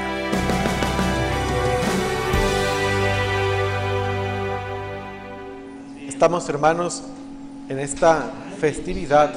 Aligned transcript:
Estamos 6.06 6.46
hermanos 6.50 7.04
en 7.70 7.78
esta 7.78 8.30
festividad 8.60 9.32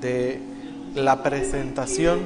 de 0.00 0.40
la 0.94 1.22
presentación 1.22 2.20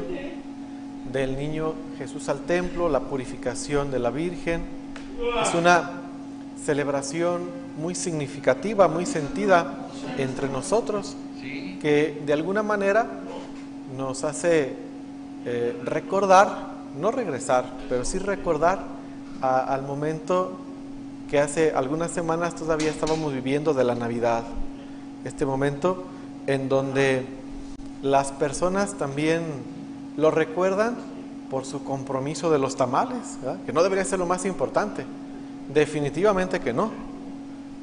del 1.13 1.37
niño 1.37 1.75
Jesús 1.97 2.29
al 2.29 2.41
templo, 2.41 2.89
la 2.89 3.01
purificación 3.01 3.93
de 3.93 4.01
la 4.01 4.11
Virgen. 4.11 4.63
Es 5.41 5.55
una 5.55 5.89
celebración 6.63 7.43
muy 7.79 7.95
significativa, 7.95 8.89
muy 8.89 9.07
sentida 9.07 9.89
entre 10.19 10.49
nosotros, 10.49 11.17
que 11.81 12.23
de 12.25 12.33
alguna 12.33 12.63
manera 12.63 13.07
nos 13.97 14.25
hace 14.25 14.75
eh, 15.45 15.79
recordar, 15.85 16.75
no 16.99 17.11
regresar, 17.11 17.67
pero 17.89 18.05
sí 18.05 18.19
recordar 18.19 18.81
al 19.41 19.83
momento 19.83 20.59
que 21.31 21.39
hace 21.39 21.73
algunas 21.73 22.11
semanas 22.11 22.55
todavía 22.55 22.91
estábamos 22.91 23.33
viviendo 23.33 23.75
de 23.75 23.85
la 23.85 23.95
Navidad. 23.95 24.45
Este 25.25 25.45
momento 25.45 26.05
en 26.47 26.69
donde 26.69 27.27
las 28.03 28.33
personas 28.33 28.95
también 28.95 29.43
lo 30.17 30.31
recuerdan 30.31 30.97
por 31.51 31.65
su 31.65 31.85
compromiso 31.85 32.51
de 32.51 32.59
los 32.59 32.77
tamales, 32.77 33.39
que 33.67 33.73
no 33.73 33.83
debería 33.83 34.05
ser 34.05 34.19
lo 34.19 34.27
más 34.27 34.45
importante. 34.45 35.05
Definitivamente 35.73 36.61
que 36.61 36.73
no. 36.73 36.91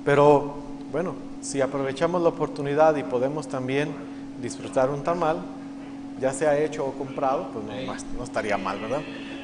Pero 0.06 0.56
bueno, 0.92 1.16
si 1.42 1.60
aprovechamos 1.60 2.22
la 2.22 2.30
oportunidad 2.30 2.96
y 2.96 3.04
podemos 3.04 3.48
también 3.48 3.90
disfrutar 4.42 4.90
un 4.90 5.04
tamal, 5.04 5.42
ya 6.20 6.32
sea 6.32 6.60
hecho 6.60 6.86
o 6.86 6.92
comprado, 6.94 7.50
pues 7.52 7.66
no, 8.18 8.24
estaría 8.24 8.58
mal, 8.58 8.80
¿verdad? 8.80 9.02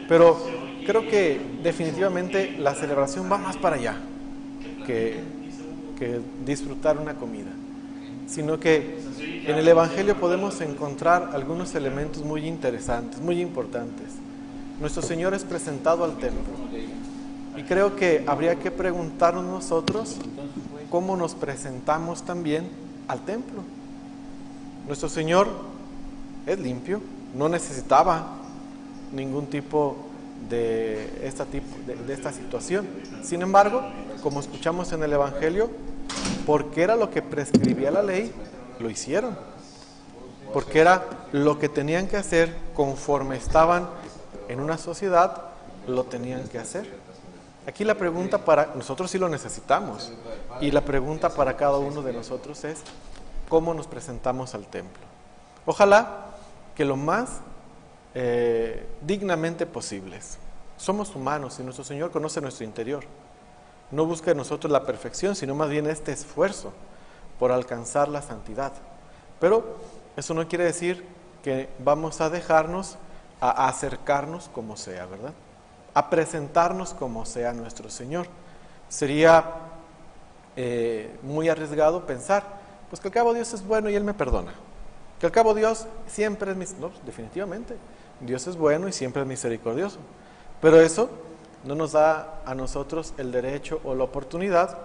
Pero 0.07 0.37
creo 0.85 1.07
que 1.07 1.39
definitivamente 1.63 2.55
la 2.59 2.75
celebración 2.75 3.29
va 3.31 3.37
más 3.37 3.57
para 3.57 3.75
allá 3.75 3.95
que, 4.85 5.19
que 5.97 6.21
disfrutar 6.45 6.97
una 6.97 7.15
comida, 7.15 7.51
sino 8.27 8.59
que 8.59 8.99
en 9.45 9.55
el 9.55 9.67
Evangelio 9.67 10.15
podemos 10.15 10.61
encontrar 10.61 11.31
algunos 11.33 11.73
elementos 11.75 12.23
muy 12.23 12.45
interesantes, 12.47 13.19
muy 13.19 13.41
importantes. 13.41 14.13
Nuestro 14.79 15.01
Señor 15.01 15.33
es 15.33 15.43
presentado 15.43 16.03
al 16.03 16.17
templo 16.17 16.53
y 17.57 17.63
creo 17.63 17.95
que 17.95 18.23
habría 18.27 18.55
que 18.55 18.69
preguntarnos 18.69 19.43
nosotros 19.43 20.17
cómo 20.89 21.15
nos 21.17 21.35
presentamos 21.35 22.23
también 22.23 22.69
al 23.07 23.23
templo. 23.25 23.61
Nuestro 24.87 25.09
Señor 25.09 25.47
es 26.45 26.59
limpio, 26.59 27.01
no 27.35 27.49
necesitaba 27.49 28.37
ningún 29.11 29.47
tipo 29.47 29.97
de 30.49 31.21
esta, 31.23 31.45
tipo, 31.45 31.75
de, 31.85 32.13
esta 32.13 32.31
situación. 32.31 32.87
Sin 33.23 33.41
embargo, 33.41 33.81
como 34.21 34.39
escuchamos 34.39 34.91
en 34.93 35.03
el 35.03 35.13
Evangelio, 35.13 35.69
porque 36.45 36.83
era 36.83 36.95
lo 36.95 37.09
que 37.09 37.21
prescribía 37.21 37.91
la 37.91 38.01
ley, 38.01 38.31
lo 38.79 38.89
hicieron. 38.89 39.37
Porque 40.53 40.79
era 40.79 41.05
lo 41.33 41.59
que 41.59 41.67
tenían 41.67 42.07
que 42.07 42.17
hacer 42.17 42.55
conforme 42.73 43.35
estaban 43.35 43.89
en 44.47 44.61
una 44.61 44.77
sociedad, 44.77 45.43
lo 45.87 46.05
tenían 46.05 46.47
que 46.47 46.59
hacer. 46.59 46.89
Aquí 47.67 47.83
la 47.83 47.95
pregunta 47.95 48.45
para 48.45 48.67
nosotros 48.75 49.11
sí 49.11 49.19
lo 49.19 49.27
necesitamos. 49.27 50.13
Y 50.61 50.71
la 50.71 50.79
pregunta 50.81 51.29
para 51.29 51.57
cada 51.57 51.77
uno 51.77 52.01
de 52.01 52.13
nosotros 52.13 52.63
es, 52.63 52.81
¿cómo 53.49 53.73
nos 53.73 53.87
presentamos 53.87 54.55
al 54.55 54.65
templo? 54.67 55.03
Ojalá 55.65 56.27
que 56.75 56.85
lo 56.85 56.95
más 56.95 57.41
eh, 58.15 58.87
dignamente 59.01 59.65
posibles. 59.65 60.37
Somos 60.77 61.13
humanos 61.13 61.59
y 61.59 61.63
nuestro 61.63 61.83
Señor 61.83 62.09
conoce 62.09 62.39
nuestro 62.39 62.63
interior. 62.63 63.03
No 63.91 64.05
busca 64.05 64.31
en 64.31 64.37
nosotros 64.37 64.71
la 64.71 64.85
perfección, 64.85 65.35
sino 65.35 65.53
más 65.53 65.69
bien 65.69 65.87
este 65.87 66.13
esfuerzo 66.13 66.71
por 67.37 67.51
alcanzar 67.51 68.07
la 68.07 68.21
santidad. 68.21 68.71
Pero 69.41 69.75
eso 70.15 70.33
no 70.33 70.47
quiere 70.47 70.63
decir 70.63 71.03
que 71.43 71.67
vamos 71.79 72.21
a 72.21 72.29
dejarnos 72.29 72.95
a 73.41 73.67
acercarnos 73.67 74.49
como 74.53 74.77
sea, 74.77 75.05
¿verdad? 75.05 75.33
A 75.97 76.11
presentarnos 76.11 76.93
como 76.93 77.25
sea 77.25 77.53
nuestro 77.53 77.89
Señor. 77.89 78.27
Sería 78.87 79.43
eh, 80.55 81.09
muy 81.23 81.49
arriesgado 81.49 82.05
pensar, 82.05 82.43
pues 82.87 83.01
que 83.01 83.07
al 83.07 83.13
cabo 83.15 83.33
Dios 83.33 83.51
es 83.53 83.65
bueno 83.65 83.89
y 83.89 83.95
Él 83.95 84.03
me 84.03 84.13
perdona. 84.13 84.53
Que 85.19 85.25
al 85.25 85.31
cabo 85.31 85.55
Dios 85.55 85.87
siempre 86.05 86.51
es 86.51 86.57
mis... 86.57 86.77
No, 86.77 86.91
definitivamente. 87.03 87.77
Dios 88.19 88.45
es 88.45 88.55
bueno 88.57 88.87
y 88.87 88.93
siempre 88.93 89.23
es 89.23 89.27
misericordioso. 89.27 89.97
Pero 90.61 90.79
eso 90.79 91.09
no 91.63 91.73
nos 91.73 91.93
da 91.93 92.41
a 92.45 92.53
nosotros 92.53 93.15
el 93.17 93.31
derecho 93.31 93.81
o 93.83 93.95
la 93.95 94.03
oportunidad 94.03 94.77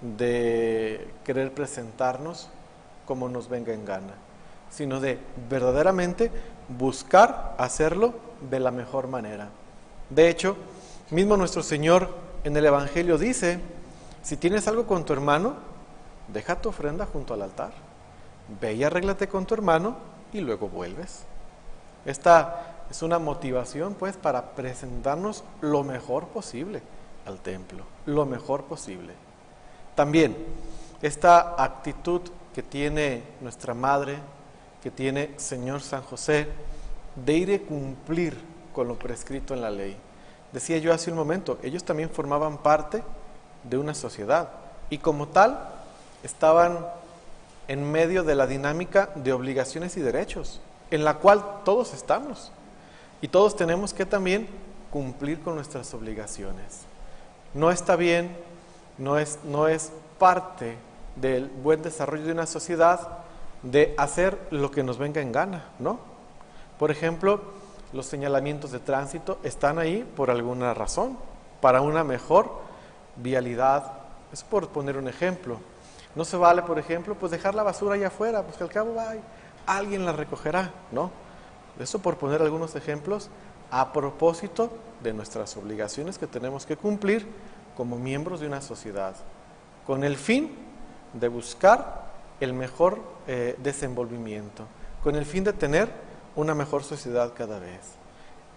de 0.00 1.08
querer 1.24 1.52
presentarnos 1.52 2.48
como 3.06 3.28
nos 3.28 3.48
venga 3.48 3.72
en 3.72 3.84
gana, 3.84 4.14
sino 4.70 5.00
de 5.00 5.18
verdaderamente 5.48 6.30
buscar 6.68 7.56
hacerlo 7.58 8.14
de 8.48 8.60
la 8.60 8.70
mejor 8.70 9.08
manera. 9.08 9.48
De 10.10 10.28
hecho, 10.28 10.56
mismo 11.10 11.36
nuestro 11.36 11.62
Señor 11.62 12.08
en 12.44 12.56
el 12.56 12.66
Evangelio 12.66 13.16
dice, 13.16 13.60
si 14.22 14.36
tienes 14.36 14.68
algo 14.68 14.86
con 14.86 15.04
tu 15.04 15.12
hermano, 15.12 15.54
deja 16.28 16.60
tu 16.60 16.68
ofrenda 16.68 17.06
junto 17.06 17.34
al 17.34 17.42
altar 17.42 17.72
ve 18.60 18.74
y 18.74 18.84
arréglate 18.84 19.28
con 19.28 19.46
tu 19.46 19.54
hermano 19.54 19.96
y 20.32 20.40
luego 20.40 20.68
vuelves. 20.68 21.22
Esta 22.04 22.86
es 22.90 23.02
una 23.02 23.18
motivación 23.18 23.94
pues 23.94 24.16
para 24.16 24.54
presentarnos 24.54 25.44
lo 25.60 25.84
mejor 25.84 26.26
posible 26.28 26.82
al 27.26 27.38
templo, 27.40 27.84
lo 28.06 28.26
mejor 28.26 28.64
posible. 28.64 29.12
También 29.94 30.36
esta 31.02 31.62
actitud 31.62 32.22
que 32.54 32.62
tiene 32.62 33.22
nuestra 33.40 33.74
madre, 33.74 34.18
que 34.82 34.90
tiene 34.90 35.34
Señor 35.36 35.82
San 35.82 36.02
José, 36.02 36.48
de 37.14 37.32
ir 37.34 37.54
a 37.54 37.66
cumplir 37.66 38.36
lo 38.84 38.98
prescrito 38.98 39.54
en 39.54 39.60
la 39.60 39.70
ley. 39.70 39.96
Decía 40.52 40.78
yo 40.78 40.92
hace 40.92 41.10
un 41.10 41.16
momento, 41.16 41.58
ellos 41.62 41.84
también 41.84 42.10
formaban 42.10 42.58
parte 42.58 43.02
de 43.64 43.78
una 43.78 43.94
sociedad 43.94 44.48
y 44.88 44.98
como 44.98 45.28
tal 45.28 45.58
estaban 46.22 46.86
en 47.68 47.90
medio 47.90 48.24
de 48.24 48.34
la 48.34 48.46
dinámica 48.46 49.10
de 49.14 49.32
obligaciones 49.32 49.96
y 49.96 50.00
derechos, 50.00 50.60
en 50.90 51.04
la 51.04 51.14
cual 51.14 51.44
todos 51.64 51.94
estamos. 51.94 52.50
Y 53.22 53.28
todos 53.28 53.54
tenemos 53.54 53.94
que 53.94 54.06
también 54.06 54.48
cumplir 54.90 55.40
con 55.40 55.54
nuestras 55.54 55.94
obligaciones. 55.94 56.80
No 57.54 57.70
está 57.70 57.94
bien, 57.96 58.36
no 58.98 59.18
es, 59.18 59.38
no 59.44 59.68
es 59.68 59.92
parte 60.18 60.76
del 61.16 61.48
buen 61.48 61.82
desarrollo 61.82 62.24
de 62.24 62.32
una 62.32 62.46
sociedad 62.46 63.18
de 63.62 63.94
hacer 63.98 64.38
lo 64.50 64.70
que 64.70 64.82
nos 64.82 64.98
venga 64.98 65.20
en 65.20 65.32
gana, 65.32 65.66
¿no? 65.78 66.00
Por 66.78 66.90
ejemplo, 66.90 67.40
los 67.92 68.06
señalamientos 68.06 68.70
de 68.70 68.78
tránsito 68.78 69.38
están 69.42 69.78
ahí 69.78 70.08
por 70.16 70.30
alguna 70.30 70.74
razón, 70.74 71.18
para 71.60 71.80
una 71.80 72.04
mejor 72.04 72.50
vialidad. 73.16 73.92
Es 74.32 74.42
por 74.42 74.68
poner 74.68 74.96
un 74.96 75.08
ejemplo. 75.08 75.58
No 76.14 76.24
se 76.24 76.36
vale, 76.36 76.62
por 76.62 76.78
ejemplo, 76.78 77.14
pues 77.14 77.32
dejar 77.32 77.54
la 77.54 77.62
basura 77.62 77.94
allá 77.94 78.08
afuera, 78.08 78.42
pues 78.42 78.60
al 78.60 78.68
cabo 78.68 78.94
va, 78.94 79.14
alguien 79.66 80.04
la 80.04 80.12
recogerá, 80.12 80.70
¿no? 80.90 81.10
Eso 81.78 82.00
por 82.00 82.16
poner 82.16 82.42
algunos 82.42 82.74
ejemplos 82.74 83.30
a 83.70 83.92
propósito 83.92 84.70
de 85.02 85.12
nuestras 85.12 85.56
obligaciones 85.56 86.18
que 86.18 86.26
tenemos 86.26 86.66
que 86.66 86.76
cumplir 86.76 87.26
como 87.76 87.96
miembros 87.96 88.40
de 88.40 88.46
una 88.46 88.60
sociedad, 88.60 89.14
con 89.86 90.04
el 90.04 90.16
fin 90.16 90.54
de 91.14 91.28
buscar 91.28 92.10
el 92.40 92.52
mejor 92.52 93.00
eh, 93.26 93.56
desenvolvimiento, 93.62 94.66
con 95.02 95.14
el 95.14 95.24
fin 95.24 95.44
de 95.44 95.52
tener 95.52 96.09
una 96.40 96.54
mejor 96.54 96.82
sociedad 96.82 97.32
cada 97.36 97.58
vez. 97.58 97.80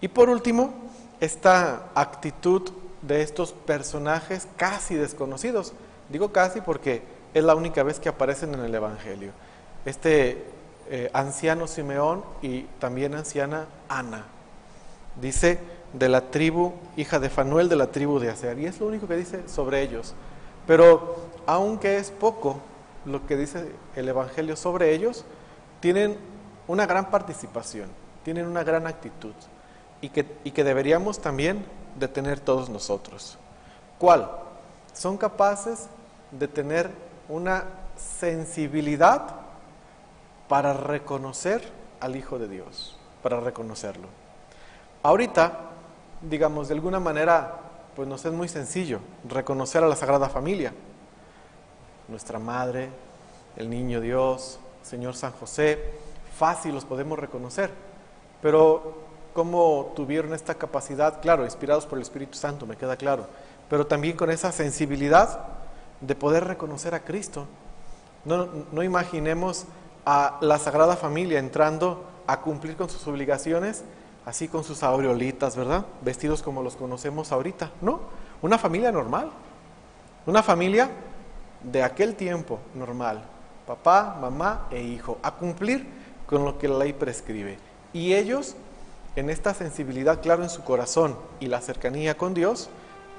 Y 0.00 0.08
por 0.08 0.28
último, 0.28 0.74
esta 1.20 1.90
actitud 1.94 2.70
de 3.02 3.22
estos 3.22 3.52
personajes 3.52 4.48
casi 4.56 4.94
desconocidos. 4.94 5.72
Digo 6.08 6.32
casi 6.32 6.60
porque 6.60 7.02
es 7.32 7.44
la 7.44 7.54
única 7.54 7.82
vez 7.82 8.00
que 8.00 8.08
aparecen 8.08 8.54
en 8.54 8.60
el 8.60 8.74
Evangelio. 8.74 9.32
Este 9.84 10.44
eh, 10.90 11.10
anciano 11.12 11.66
Simeón 11.66 12.24
y 12.42 12.62
también 12.78 13.14
anciana 13.14 13.66
Ana. 13.88 14.24
Dice 15.20 15.58
de 15.92 16.08
la 16.08 16.30
tribu, 16.30 16.72
hija 16.96 17.20
de 17.20 17.30
Fanuel 17.30 17.68
de 17.68 17.76
la 17.76 17.90
tribu 17.90 18.18
de 18.18 18.30
Aser. 18.30 18.58
Y 18.58 18.66
es 18.66 18.80
lo 18.80 18.86
único 18.86 19.06
que 19.06 19.16
dice 19.16 19.48
sobre 19.48 19.82
ellos. 19.82 20.14
Pero 20.66 21.16
aunque 21.46 21.98
es 21.98 22.10
poco 22.10 22.60
lo 23.04 23.26
que 23.26 23.36
dice 23.36 23.66
el 23.96 24.08
Evangelio 24.08 24.56
sobre 24.56 24.94
ellos, 24.94 25.24
tienen 25.80 26.16
una 26.66 26.86
gran 26.86 27.10
participación, 27.10 27.88
tienen 28.22 28.46
una 28.46 28.64
gran 28.64 28.86
actitud 28.86 29.34
y 30.00 30.08
que, 30.08 30.26
y 30.44 30.50
que 30.50 30.64
deberíamos 30.64 31.20
también 31.20 31.64
de 31.98 32.08
tener 32.08 32.40
todos 32.40 32.68
nosotros. 32.68 33.38
¿Cuál? 33.98 34.30
Son 34.92 35.16
capaces 35.16 35.88
de 36.30 36.48
tener 36.48 36.90
una 37.28 37.64
sensibilidad 37.96 39.22
para 40.48 40.72
reconocer 40.74 41.62
al 42.00 42.16
Hijo 42.16 42.38
de 42.38 42.48
Dios 42.48 42.98
para 43.24 43.40
reconocerlo. 43.40 44.06
Ahorita, 45.02 45.52
digamos, 46.20 46.68
de 46.68 46.74
alguna 46.74 47.00
manera, 47.00 47.54
pues 47.96 48.06
nos 48.06 48.22
es 48.22 48.32
muy 48.34 48.48
sencillo 48.48 49.00
reconocer 49.26 49.82
a 49.82 49.88
la 49.88 49.96
Sagrada 49.96 50.28
Familia, 50.28 50.74
nuestra 52.06 52.38
Madre, 52.38 52.90
el 53.56 53.70
Niño 53.70 54.02
Dios, 54.02 54.58
Señor 54.82 55.16
San 55.16 55.32
José, 55.32 55.94
fácil 56.36 56.74
los 56.74 56.84
podemos 56.84 57.18
reconocer, 57.18 57.70
pero 58.42 58.94
¿cómo 59.32 59.92
tuvieron 59.96 60.34
esta 60.34 60.54
capacidad? 60.54 61.20
Claro, 61.20 61.44
inspirados 61.44 61.86
por 61.86 61.98
el 61.98 62.02
Espíritu 62.02 62.36
Santo, 62.36 62.66
me 62.66 62.76
queda 62.76 62.96
claro, 62.96 63.26
pero 63.68 63.86
también 63.86 64.16
con 64.16 64.30
esa 64.30 64.52
sensibilidad 64.52 65.40
de 66.00 66.14
poder 66.14 66.44
reconocer 66.44 66.94
a 66.94 67.00
Cristo. 67.00 67.46
No, 68.24 68.48
no 68.72 68.82
imaginemos 68.82 69.66
a 70.06 70.38
la 70.40 70.58
Sagrada 70.58 70.96
Familia 70.96 71.38
entrando 71.38 72.04
a 72.26 72.40
cumplir 72.40 72.76
con 72.76 72.88
sus 72.88 73.06
obligaciones, 73.06 73.84
así 74.26 74.48
con 74.48 74.64
sus 74.64 74.82
aureolitas, 74.82 75.56
¿verdad? 75.56 75.84
Vestidos 76.02 76.42
como 76.42 76.62
los 76.62 76.76
conocemos 76.76 77.32
ahorita, 77.32 77.70
¿no? 77.80 78.00
Una 78.42 78.58
familia 78.58 78.92
normal, 78.92 79.30
una 80.26 80.42
familia 80.42 80.90
de 81.62 81.82
aquel 81.82 82.14
tiempo 82.14 82.58
normal, 82.74 83.24
papá, 83.66 84.16
mamá 84.20 84.66
e 84.70 84.82
hijo, 84.82 85.18
a 85.22 85.32
cumplir 85.32 86.03
con 86.26 86.44
lo 86.44 86.58
que 86.58 86.68
la 86.68 86.78
ley 86.78 86.92
prescribe. 86.92 87.58
Y 87.92 88.14
ellos, 88.14 88.56
en 89.16 89.30
esta 89.30 89.54
sensibilidad, 89.54 90.20
claro, 90.20 90.42
en 90.42 90.50
su 90.50 90.64
corazón 90.64 91.16
y 91.40 91.46
la 91.46 91.60
cercanía 91.60 92.16
con 92.16 92.34
Dios, 92.34 92.70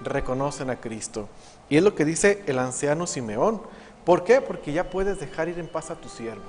reconocen 0.01 0.69
a 0.69 0.79
Cristo. 0.79 1.29
Y 1.69 1.77
es 1.77 1.83
lo 1.83 1.95
que 1.95 2.05
dice 2.05 2.43
el 2.47 2.59
anciano 2.59 3.07
Simeón. 3.07 3.61
¿Por 4.03 4.23
qué? 4.23 4.41
Porque 4.41 4.73
ya 4.73 4.89
puedes 4.89 5.19
dejar 5.19 5.47
ir 5.49 5.59
en 5.59 5.67
paz 5.67 5.89
a 5.89 5.95
tu 5.95 6.09
siervo. 6.09 6.43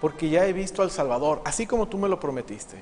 Porque 0.00 0.30
ya 0.30 0.46
he 0.46 0.52
visto 0.52 0.82
al 0.82 0.90
Salvador, 0.90 1.42
así 1.44 1.66
como 1.66 1.88
tú 1.88 1.98
me 1.98 2.08
lo 2.08 2.18
prometiste. 2.18 2.76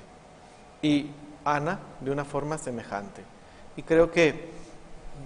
Y 0.82 1.10
Ana, 1.44 1.78
de 2.00 2.10
una 2.10 2.24
forma 2.24 2.58
semejante. 2.58 3.22
Y 3.76 3.82
creo 3.82 4.10
que 4.10 4.50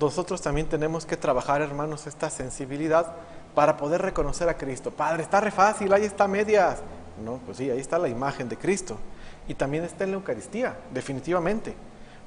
nosotros 0.01 0.41
también 0.41 0.69
tenemos 0.69 1.07
que 1.07 1.17
trabajar, 1.17 1.63
hermanos, 1.63 2.07
esta 2.07 2.31
sensibilidad 2.31 3.13
para 3.55 3.77
poder 3.77 4.03
reconocer 4.03 4.49
a 4.49 4.57
Cristo. 4.57 4.91
Padre, 4.91 5.23
está 5.23 5.41
re 5.41 5.51
fácil, 5.51 5.93
ahí 5.93 6.05
está 6.05 6.27
medias. 6.27 6.79
Pues 7.47 7.59
sí, 7.59 7.71
ahí 7.71 7.79
está 7.79 7.99
la 7.99 8.09
imagen 8.09 8.49
de 8.49 8.57
Cristo. 8.57 8.99
Y 9.47 9.55
también 9.55 9.85
está 9.85 10.05
en 10.05 10.11
la 10.11 10.17
Eucaristía, 10.17 10.77
definitivamente. 10.93 11.75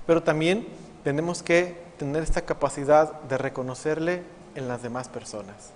Pero 0.06 0.24
también 0.24 0.68
tenemos 1.04 1.44
que 1.44 1.78
tener 1.98 2.24
esta 2.24 2.42
capacidad 2.42 3.22
de 3.22 3.38
reconocerle 3.38 4.24
en 4.56 4.68
las 4.68 4.82
demás 4.82 5.10
personas. 5.10 5.72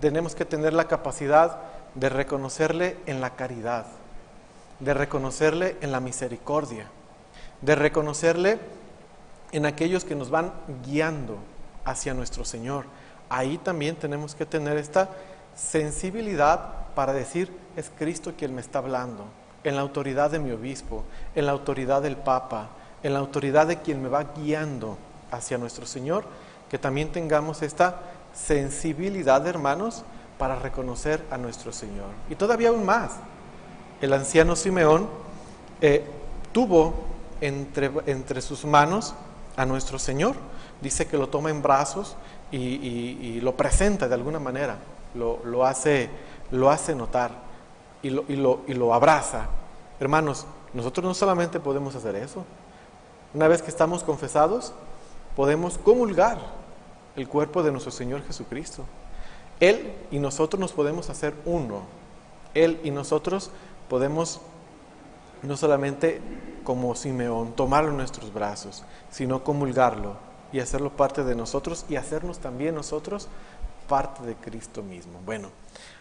Tenemos 0.00 0.34
que 0.34 0.44
tener 0.44 0.72
la 0.72 0.88
capacidad 0.88 1.58
de 1.94 2.08
reconocerle 2.08 2.96
en 3.06 3.20
la 3.20 3.36
caridad, 3.36 3.86
de 4.80 4.94
reconocerle 4.94 5.76
en 5.80 5.92
la 5.92 6.00
misericordia, 6.00 6.86
de 7.60 7.74
reconocerle 7.74 8.58
en 9.52 9.66
aquellos 9.66 10.04
que 10.04 10.14
nos 10.14 10.30
van 10.30 10.52
guiando 10.84 11.38
hacia 11.84 12.14
nuestro 12.14 12.44
Señor. 12.44 12.86
Ahí 13.28 13.58
también 13.58 13.96
tenemos 13.96 14.34
que 14.34 14.46
tener 14.46 14.76
esta 14.76 15.10
sensibilidad 15.54 16.86
para 16.94 17.12
decir, 17.12 17.50
es 17.76 17.90
Cristo 17.98 18.34
quien 18.36 18.54
me 18.54 18.60
está 18.60 18.78
hablando, 18.78 19.24
en 19.62 19.76
la 19.76 19.82
autoridad 19.82 20.30
de 20.30 20.38
mi 20.38 20.50
obispo, 20.50 21.04
en 21.34 21.46
la 21.46 21.52
autoridad 21.52 22.02
del 22.02 22.16
Papa, 22.16 22.68
en 23.02 23.12
la 23.12 23.18
autoridad 23.18 23.66
de 23.66 23.80
quien 23.80 24.02
me 24.02 24.08
va 24.08 24.24
guiando 24.36 24.96
hacia 25.30 25.58
nuestro 25.58 25.86
Señor, 25.86 26.24
que 26.70 26.78
también 26.78 27.12
tengamos 27.12 27.62
esta 27.62 28.00
sensibilidad, 28.32 29.46
hermanos, 29.46 30.04
para 30.38 30.58
reconocer 30.58 31.22
a 31.30 31.38
nuestro 31.38 31.72
Señor. 31.72 32.08
Y 32.28 32.34
todavía 32.34 32.70
aún 32.70 32.84
más, 32.84 33.12
el 34.00 34.12
anciano 34.12 34.56
Simeón 34.56 35.08
eh, 35.80 36.04
tuvo 36.52 36.94
entre, 37.40 37.90
entre, 38.06 38.40
sus 38.40 38.64
manos 38.64 39.14
a 39.56 39.64
nuestro 39.66 39.98
Señor. 39.98 40.34
Dice 40.80 41.06
que 41.06 41.16
lo 41.16 41.28
toma 41.28 41.50
en 41.50 41.62
brazos 41.62 42.16
y, 42.50 43.40
lo 43.40 43.56
presenta 43.56 44.08
de 44.08 44.14
alguna 44.14 44.38
manera, 44.38 44.78
lo, 45.14 45.40
lo, 45.44 45.64
hace, 45.64 46.10
lo 46.50 46.70
hace 46.70 46.94
notar 46.94 47.30
y 48.02 48.10
lo, 48.10 48.24
y, 48.28 48.36
lo, 48.36 48.60
y 48.66 48.74
lo 48.74 48.94
abraza. 48.94 49.46
Hermanos, 50.00 50.46
nosotros 50.72 51.04
no 51.04 51.14
solamente 51.14 51.60
podemos 51.60 51.94
hacer 51.94 52.16
eso. 52.16 52.44
Una 53.32 53.48
vez 53.48 53.62
que 53.62 53.70
estamos 53.70 54.02
confesados, 54.02 54.72
podemos 55.36 55.78
comulgar 55.78 56.38
el 57.16 57.28
cuerpo 57.28 57.62
de 57.62 57.70
nuestro 57.70 57.92
Señor 57.92 58.22
Jesucristo. 58.24 58.84
Él 59.60 59.94
y 60.10 60.18
nosotros 60.18 60.60
nos 60.60 60.72
podemos 60.72 61.10
hacer 61.10 61.34
uno. 61.44 61.82
Él 62.54 62.80
y 62.84 62.90
nosotros 62.90 63.50
podemos 63.88 64.40
no 65.42 65.56
solamente 65.56 66.20
como 66.64 66.94
Simeón 66.94 67.52
tomarlo 67.52 67.90
en 67.90 67.98
nuestros 67.98 68.32
brazos, 68.32 68.82
sino 69.10 69.44
comulgarlo 69.44 70.16
y 70.52 70.60
hacerlo 70.60 70.90
parte 70.90 71.24
de 71.24 71.34
nosotros 71.34 71.84
y 71.88 71.96
hacernos 71.96 72.38
también 72.38 72.74
nosotros 72.74 73.28
parte 73.86 74.22
de 74.24 74.34
Cristo 74.36 74.82
mismo. 74.82 75.20
Bueno, 75.24 75.50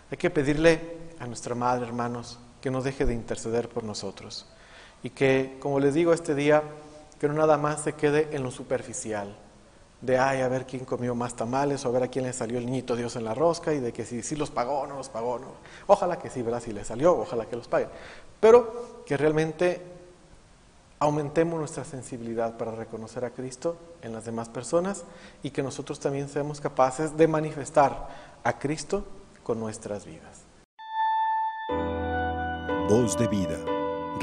hay 0.10 0.18
que 0.18 0.30
pedirle 0.30 0.98
a 1.20 1.28
nuestra 1.28 1.56
Madre, 1.56 1.86
hermanos, 1.86 2.40
que 2.62 2.72
no 2.72 2.82
deje 2.82 3.06
de 3.06 3.14
interceder 3.14 3.70
por 3.70 3.84
nosotros 3.84 4.48
y 5.04 5.10
que, 5.10 5.58
como 5.60 5.80
les 5.80 5.94
digo 5.94 6.14
este 6.14 6.34
día, 6.34 6.64
que 7.20 7.28
no 7.28 7.34
nada 7.34 7.58
más 7.58 7.82
se 7.82 7.94
quede 7.94 8.30
en 8.32 8.44
lo 8.44 8.52
superficial, 8.52 9.36
de 10.02 10.18
ay, 10.18 10.42
a 10.42 10.50
ver 10.50 10.66
quién 10.66 10.84
comió 10.84 11.16
más 11.16 11.36
tamales 11.36 11.86
o 11.86 11.90
a 11.90 11.92
ver 11.92 12.04
a 12.04 12.08
quién 12.10 12.26
le 12.26 12.34
salió 12.34 12.58
el 12.58 12.66
niñito 12.66 12.96
Dios 12.96 13.16
en 13.16 13.24
la 13.24 13.34
rosca 13.34 13.74
y 13.74 13.80
de 13.80 13.94
que 13.94 14.04
si, 14.04 14.22
si 14.22 14.36
los 14.36 14.52
pagó 14.52 14.82
o 14.82 14.88
no 14.88 14.98
los 14.98 15.08
pagó. 15.08 15.40
Ojalá 15.88 16.20
que 16.20 16.30
sí, 16.30 16.42
¿verdad? 16.42 16.62
Si 16.62 16.74
le 16.74 16.84
salió, 16.84 17.18
ojalá 17.18 17.46
que 17.46 17.56
los 17.56 17.70
pague. 17.70 17.88
Pero 18.42 19.04
que 19.06 19.16
realmente 19.16 19.93
aumentemos 21.04 21.60
nuestra 21.60 21.84
sensibilidad 21.84 22.58
para 22.58 22.72
reconocer 22.72 23.26
a 23.26 23.32
Cristo 23.32 23.76
en 24.02 24.14
las 24.14 24.24
demás 24.24 24.48
personas 24.48 25.04
y 25.44 25.52
que 25.52 25.62
nosotros 25.62 26.00
también 26.00 26.30
seamos 26.30 26.62
capaces 26.62 27.18
de 27.18 27.28
manifestar 27.28 28.08
a 28.42 28.58
Cristo 28.58 29.04
con 29.44 29.60
nuestras 29.60 30.06
vidas. 30.06 30.44
Voz 32.88 33.18
de 33.18 33.28
vida. 33.28 33.58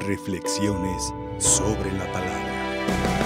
Reflexiones 0.07 1.13
sobre 1.39 1.93
la 1.93 2.11
palabra. 2.13 3.20